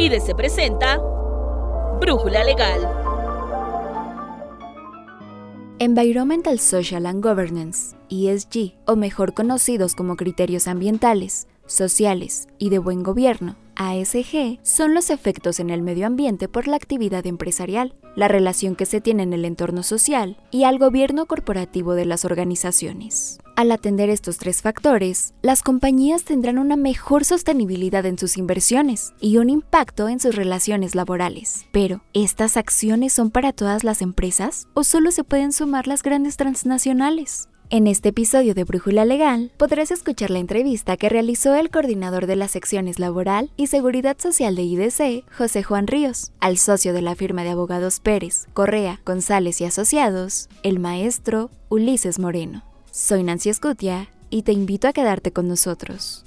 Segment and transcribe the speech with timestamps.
[0.00, 0.98] IDC presenta
[2.00, 2.88] Brújula Legal.
[5.80, 13.02] Environmental Social and Governance, ESG, o mejor conocidos como criterios ambientales, sociales y de buen
[13.02, 18.74] gobierno, ASG, son los efectos en el medio ambiente por la actividad empresarial, la relación
[18.74, 23.38] que se tiene en el entorno social y al gobierno corporativo de las organizaciones.
[23.54, 29.36] Al atender estos tres factores, las compañías tendrán una mejor sostenibilidad en sus inversiones y
[29.38, 31.66] un impacto en sus relaciones laborales.
[31.72, 36.36] Pero, ¿estas acciones son para todas las empresas o solo se pueden sumar las grandes
[36.36, 37.48] transnacionales?
[37.70, 42.34] En este episodio de Brújula Legal podrás escuchar la entrevista que realizó el coordinador de
[42.34, 47.14] las secciones laboral y seguridad social de IDC, José Juan Ríos, al socio de la
[47.14, 52.64] firma de abogados Pérez, Correa, González y Asociados, el maestro Ulises Moreno.
[52.90, 56.24] Soy Nancy Escutia y te invito a quedarte con nosotros.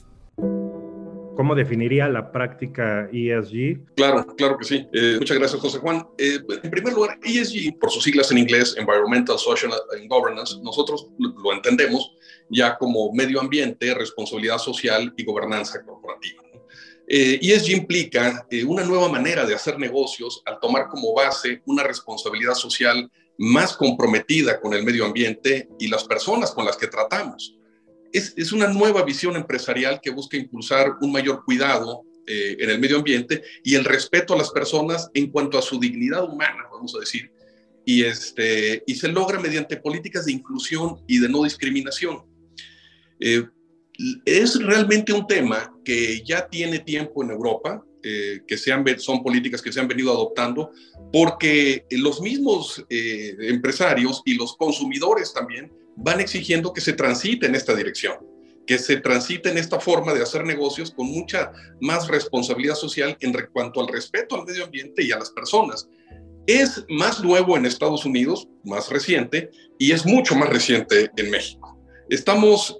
[1.41, 3.95] ¿Cómo definiría la práctica ESG?
[3.95, 4.87] Claro, claro que sí.
[4.93, 6.07] Eh, muchas gracias, José Juan.
[6.19, 11.07] Eh, en primer lugar, ESG, por sus siglas en inglés, Environmental, Social and Governance, nosotros
[11.17, 12.15] lo entendemos
[12.47, 16.43] ya como medio ambiente, responsabilidad social y gobernanza corporativa.
[17.07, 22.53] Eh, ESG implica una nueva manera de hacer negocios al tomar como base una responsabilidad
[22.53, 27.57] social más comprometida con el medio ambiente y las personas con las que tratamos.
[28.13, 32.97] Es, una nueva visión empresarial que busca impulsar un mayor cuidado eh, en el medio
[32.97, 36.99] ambiente y el respeto a las personas en cuanto a su dignidad humana, vamos a
[36.99, 37.31] decir,
[37.85, 42.23] y, este, y se logra mediante políticas de inclusión y de no discriminación.
[43.19, 43.45] Eh,
[44.25, 49.61] es realmente un tema que ya tiene tiempo en Europa, eh, que se son políticas
[49.61, 50.71] que se han venido adoptando,
[51.13, 57.75] porque los mismos empresarios y los consumidores también van exigiendo que se transite en esta
[57.75, 58.15] dirección,
[58.65, 63.33] que se transite en esta forma de hacer negocios con mucha más responsabilidad social en
[63.51, 65.89] cuanto al respeto al medio ambiente y a las personas.
[66.47, 71.77] Es más nuevo en Estados Unidos, más reciente, y es mucho más reciente en México.
[72.11, 72.77] Estamos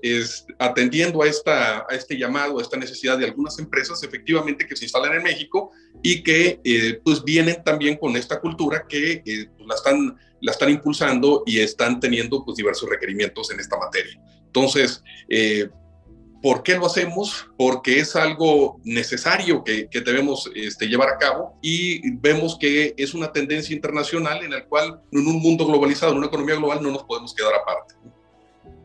[0.59, 4.83] atendiendo a, esta, a este llamado, a esta necesidad de algunas empresas efectivamente que se
[4.83, 5.71] instalan en México
[6.03, 10.51] y que eh, pues vienen también con esta cultura que eh, pues, la, están, la
[10.51, 14.19] están impulsando y están teniendo pues diversos requerimientos en esta materia.
[14.45, 15.69] Entonces, eh,
[16.41, 17.47] ¿Por qué lo hacemos?
[17.55, 23.13] Porque es algo necesario que, que debemos este, llevar a cabo y vemos que es
[23.13, 26.89] una tendencia internacional en la cual en un mundo globalizado, en una economía global, no
[26.89, 27.93] nos podemos quedar aparte.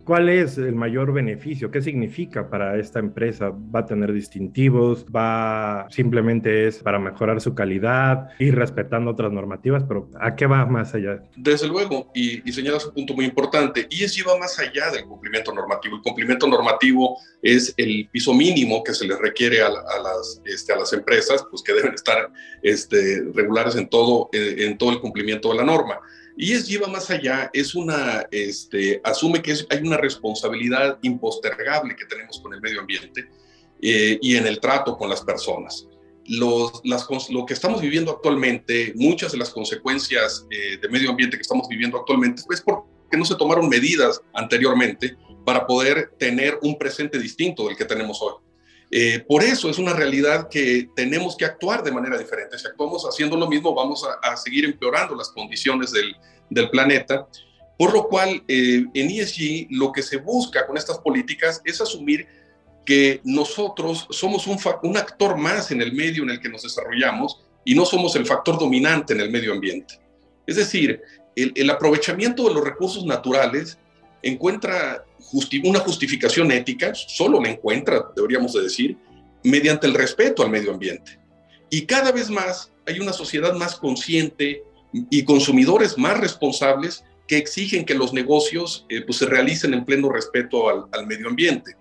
[0.07, 1.73] ¿Cuál es el mayor beneficio?
[1.73, 3.51] ¿Qué significa para esta empresa?
[3.51, 5.05] ¿Va a tener distintivos?
[5.05, 9.83] ¿Va simplemente es para mejorar su calidad y respetando otras normativas?
[9.83, 11.25] Pero ¿a qué va más allá?
[11.35, 15.07] Desde luego, y, y señalas un punto muy importante, y es va más allá del
[15.07, 15.97] cumplimiento normativo.
[15.97, 20.77] El cumplimiento normativo es el piso mínimo que se les requiere a, las, este, a
[20.77, 22.31] las empresas, pues que deben estar
[22.63, 25.99] este, regulares todo, en todo el cumplimiento de la norma.
[26.37, 32.05] Y es lleva más allá, es una, este, asume que hay una responsabilidad impostergable que
[32.05, 33.31] tenemos con el medio ambiente
[33.81, 35.89] eh, y en el trato con las personas.
[36.27, 41.37] Los, las, lo que estamos viviendo actualmente, muchas de las consecuencias eh, de medio ambiente
[41.39, 46.77] que estamos viviendo actualmente, es porque no se tomaron medidas anteriormente para poder tener un
[46.77, 48.35] presente distinto del que tenemos hoy.
[48.91, 52.59] Eh, por eso es una realidad que tenemos que actuar de manera diferente.
[52.59, 56.17] Si actuamos haciendo lo mismo, vamos a, seguir empeorando las condiciones del,
[56.71, 57.27] planeta.
[57.79, 62.27] Por lo cual, eh, en ESG lo que se busca con estas políticas es asumir
[62.85, 67.43] que nosotros somos un, un actor más en el medio en el que nos desarrollamos
[67.65, 70.01] y no somos el factor dominante en el medio ambiente.
[70.47, 71.03] Es decir,
[71.35, 73.77] el, el aprovechamiento de los recursos naturales
[74.23, 75.05] encuentra
[75.65, 78.97] una justificación ética, solo la encuentra, deberíamos de decir,
[79.43, 81.19] mediante el respeto al medio ambiente.
[81.71, 84.63] Y cada vez más hay una sociedad más consciente
[84.93, 90.09] y consumidores más responsables que exigen que los negocios eh, pues se realicen en pleno
[90.09, 91.77] respeto al, medio ambiente,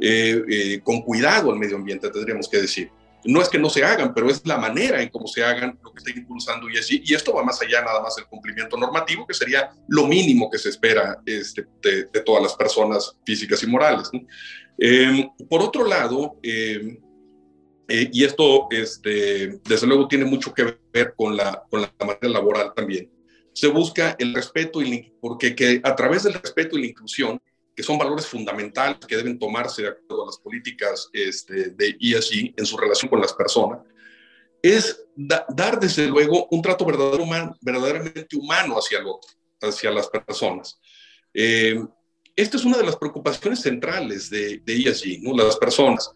[0.00, 2.90] eh, eh, con cuidado al medio ambiente, tendríamos que decir
[3.28, 5.92] no es que no se hagan, pero es la manera en cómo se hagan lo
[5.92, 7.02] que está impulsando ESG.
[7.04, 10.56] Y esto va más allá nada más del cumplimiento normativo, que sería lo mínimo que
[10.56, 14.10] se espera este, de, todas las personas físicas y morales.
[14.78, 16.98] Em, por otro lado, em,
[17.88, 22.28] eh, y esto este, desde luego tiene mucho que ver con la, con la manera
[22.30, 23.10] laboral también,
[23.52, 27.38] se busca el respeto, y, porque que a través del respeto y la inclusión,
[27.78, 32.54] que son valores fundamentales que deben tomarse de acuerdo a las políticas este, de ESG
[32.56, 33.78] en su relación con las personas,
[34.60, 37.24] es dar desde luego un trato verdadero
[37.60, 39.30] verdaderamente humano hacia el otro,
[39.60, 40.80] hacia las personas.
[41.32, 41.80] Eh,
[42.34, 45.36] esta es una de las preocupaciones centrales de, de ESG, ¿no?
[45.36, 46.10] las personas.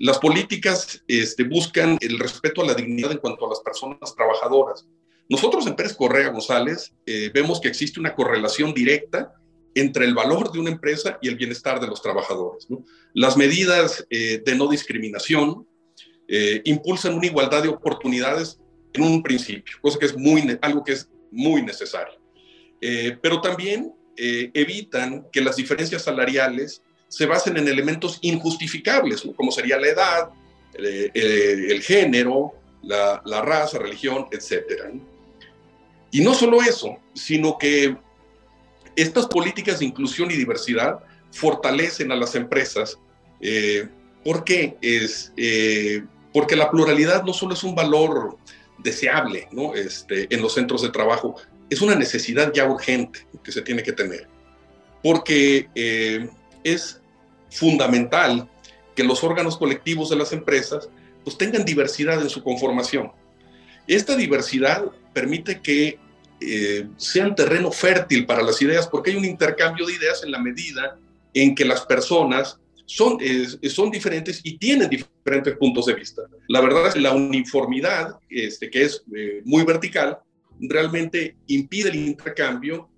[0.00, 4.84] Las políticas este, buscan el respeto a la dignidad en cuanto a las personas trabajadoras.
[5.28, 9.36] Nosotros en Pérez Correa González eh, vemos que existe una correlación directa
[9.76, 12.66] entre el valor de una empresa y el bienestar de los trabajadores.
[13.14, 15.66] Las medidas eh, de no discriminación
[16.26, 18.58] eh, impulsan una igualdad de oportunidades
[18.92, 20.16] en un principio, cosa que es
[20.62, 22.18] algo que es muy necesario.
[23.22, 29.88] pero también evitan que las diferencias salariales se basen en elementos injustificables, como sería la
[29.88, 30.30] edad,
[30.78, 34.94] el género, la, la, raza, religión, etc.
[36.10, 37.96] Y no solo eso, sino que
[38.96, 41.00] estas políticas de inclusión y diversidad
[41.30, 42.98] fortalecen a las empresas.
[43.40, 43.88] Eh,
[44.24, 46.02] porque es, eh,
[46.32, 48.36] porque la pluralidad no solo es un valor
[48.78, 49.74] deseable ¿no?
[49.74, 51.36] este, en los centros de trabajo,
[51.70, 54.26] es una necesidad ya urgente que se tiene que tener.
[55.00, 56.28] Porque eh,
[56.64, 57.00] es
[57.50, 58.48] fundamental
[58.96, 60.88] que los órganos colectivos de las empresas
[61.22, 63.12] pues, tengan diversidad en su conformación.
[63.86, 66.00] Esta diversidad permite que
[66.40, 70.38] eh, sean terreno fértil para las ideas, porque hay un intercambio de ideas en la
[70.38, 70.98] medida
[71.32, 73.18] en que las personas son,
[73.68, 76.22] son diferentes y tienen diferentes puntos de vista.
[76.48, 80.18] La verdad es que la uniformidad, este, que es eh, muy vertical,
[80.60, 82.88] realmente impide el intercambio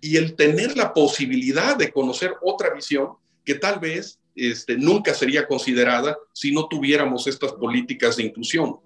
[0.00, 3.10] y el tener la posibilidad de conocer otra visión
[3.44, 8.76] que tal vez este, nunca sería considerada si no tuviéramos estas políticas de inclusión,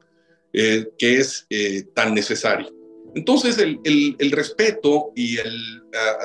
[0.52, 1.46] eh, que es
[1.94, 2.68] tan necesaria.
[3.14, 5.82] Entonces, el, respeto y el,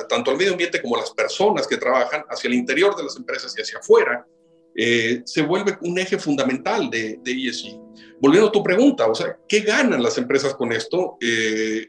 [0.08, 3.16] tanto al medio ambiente como a las personas que trabajan hacia el interior de las
[3.16, 4.26] empresas y hacia afuera,
[4.74, 7.78] eh, se vuelve un eje fundamental de, de, ESG.
[8.20, 11.16] Volviendo a tu pregunta, o sea, ¿qué ganan las empresas con esto?
[11.20, 11.88] Eh,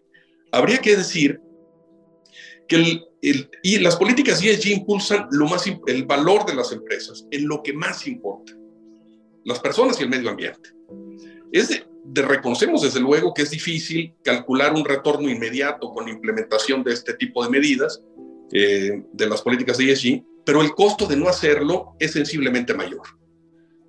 [0.52, 1.40] habría que decir
[2.68, 7.62] que y las políticas ESG impulsan lo más, el valor de las empresas en lo
[7.62, 8.54] que más importa,
[9.46, 10.72] las personas y el medio ambiente.
[11.52, 11.84] Es de,
[12.22, 17.14] reconocemos desde luego que es difícil calcular un retorno inmediato con la implementación de este
[17.14, 18.02] tipo de medidas
[18.52, 23.02] eh, de las políticas de ESG, pero el costo de no hacerlo es sensiblemente mayor.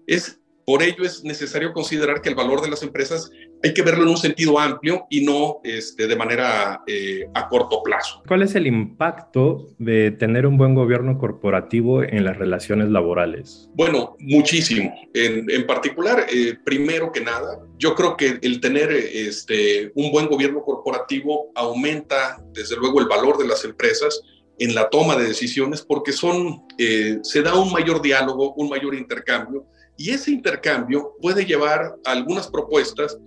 [0.07, 3.31] Es por ello es necesario considerar que el valor de las empresas
[3.63, 7.83] hay que verlo en un sentido amplio y no este, de manera eh, a corto
[7.83, 8.23] plazo.
[8.27, 13.69] ¿Cuál es el impacto de tener un buen gobierno corporativo en las relaciones laborales?
[13.75, 14.93] Bueno, muchísimo.
[15.15, 20.27] En, en particular, eh, primero que nada, yo creo que el tener este, un buen
[20.27, 24.23] gobierno corporativo aumenta, desde luego, el valor de las empresas
[24.59, 28.95] en la toma de decisiones porque son, eh, se da un mayor diálogo, un mayor
[28.95, 29.67] intercambio
[29.97, 33.19] y ese intercambio puede llevar a algunas propuestas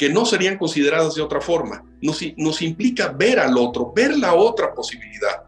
[0.00, 1.84] que no serían consideradas de otra forma.
[2.00, 5.42] Nos, implica ver al otro, ver la otra posibilidad.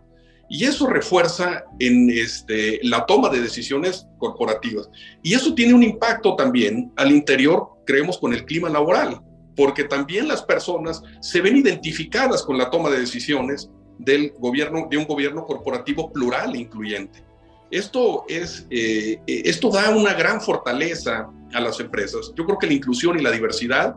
[0.46, 4.90] Y eso refuerza en este, la toma de decisiones corporativas.
[5.22, 9.22] Y eso tiene un impacto también al interior, creemos, con el clima laboral,
[9.56, 14.98] porque también las personas se ven identificadas con la toma de decisiones del gobierno, de
[14.98, 17.24] un gobierno corporativo plural e incluyente.
[17.70, 22.34] Esto, es, eh, esto da una gran fortaleza a las empresas.
[22.36, 23.96] Yo creo que la inclusión y la diversidad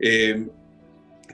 [0.00, 0.46] eh,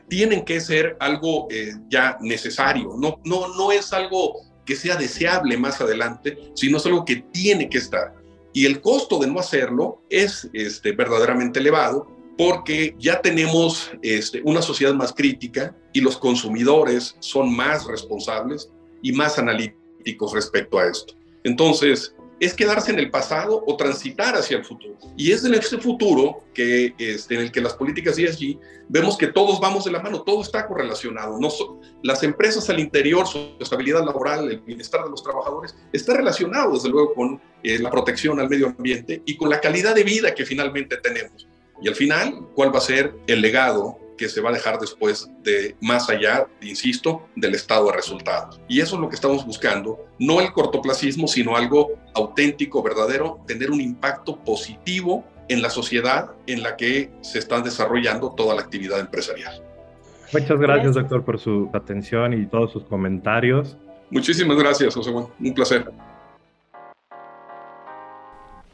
[0.09, 2.95] tienen que ser algo eh, ya necesario.
[2.99, 7.69] No, no, no es algo que sea deseable más adelante, sino es algo que tiene
[7.69, 8.15] que estar.
[8.53, 14.62] Y el costo de no hacerlo es este, verdaderamente elevado porque ya tenemos este, una
[14.62, 18.71] sociedad más crítica y los consumidores son más responsables
[19.02, 21.14] y más analíticos respecto a esto.
[21.45, 24.97] Entonces, es quedarse en el pasado o transitar hacia el futuro.
[25.14, 29.26] Y es en ese futuro que, este, en el que las políticas ESG vemos que
[29.26, 31.38] todos vamos de la mano, todo está correlacionado.
[31.38, 31.50] No
[32.02, 36.88] las empresas al interior, su estabilidad laboral, el bienestar de los trabajadores, está relacionado desde
[36.88, 40.47] luego con eh, la protección al medio ambiente y con la calidad de vida que
[40.47, 41.47] finalmente tenemos.
[41.82, 45.31] Y al final, ¿cuál va a ser el legado que se va a dejar después
[45.43, 48.61] de más allá, insisto, del estado de resultados.
[48.69, 53.71] Y eso es lo que estamos buscando, no el cortoplacismo, sino algo auténtico, verdadero, tener
[53.71, 59.00] un impacto positivo en la sociedad en la que se está desarrollando toda la actividad
[59.00, 59.65] empresarial.
[60.35, 63.79] Muchas gracias, doctor, por su atención y todos sus comentarios.
[64.11, 65.29] Muchísimas gracias, José Juan.
[65.41, 65.91] Un placer.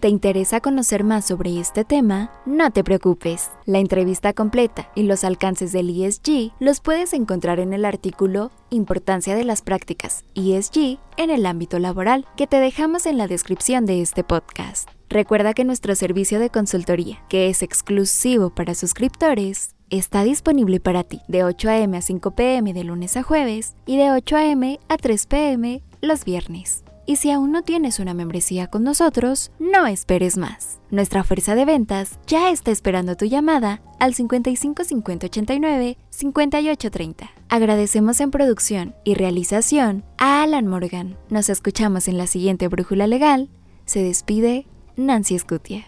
[0.06, 2.30] ¿Te interesa conocer más sobre este tema?
[2.46, 3.50] No te preocupes.
[3.64, 9.34] La entrevista completa y los alcances del ESG los puedes encontrar en el artículo Importancia
[9.34, 14.00] de las prácticas ESG en el ámbito laboral que te dejamos en la descripción de
[14.00, 14.88] este podcast.
[15.08, 21.20] Recuerda que nuestro servicio de consultoría, que es exclusivo para suscriptores, está disponible para ti
[21.26, 21.96] de 8 a.m.
[21.96, 22.72] a 5 p.m.
[22.72, 24.78] de lunes a jueves y de 8 a.m.
[24.88, 25.82] a 3 p.m.
[26.00, 26.85] los viernes.
[27.06, 30.80] Y si aún no tienes una membresía con nosotros, no esperes más.
[30.90, 37.30] Nuestra fuerza de ventas ya está esperando tu llamada al 55 50 89 58 30.
[37.48, 41.16] Agradecemos en producción y realización a Alan Morgan.
[41.30, 43.48] Nos escuchamos en la siguiente brújula legal.
[43.84, 45.86] Se despide Nancy Scutia.